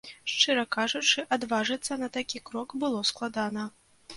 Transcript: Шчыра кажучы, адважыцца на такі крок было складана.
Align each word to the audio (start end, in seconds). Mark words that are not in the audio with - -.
Шчыра 0.31 0.63
кажучы, 0.75 1.25
адважыцца 1.37 1.99
на 2.05 2.11
такі 2.17 2.43
крок 2.51 2.69
было 2.85 3.07
складана. 3.13 3.71